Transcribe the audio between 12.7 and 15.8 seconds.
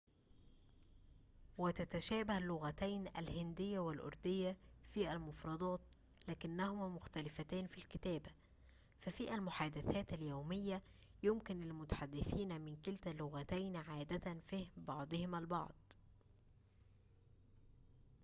كلتا اللغتين عادةً فهم بعضهم البعض